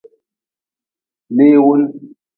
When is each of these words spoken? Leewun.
Leewun. 1.35 1.81